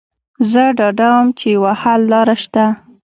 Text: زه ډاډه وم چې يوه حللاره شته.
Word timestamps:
زه 0.51 0.63
ډاډه 0.77 1.07
وم 1.13 1.27
چې 1.39 1.45
يوه 1.55 1.71
حللاره 1.81 2.35
شته. 2.43 2.65